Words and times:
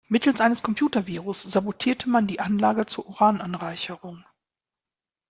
Mittels 0.09 0.41
eines 0.41 0.63
Computervirus 0.63 1.43
sabotierte 1.43 2.09
man 2.09 2.25
die 2.25 2.39
Anlage 2.39 2.87
zur 2.87 3.05
Urananreicherung. 3.07 4.25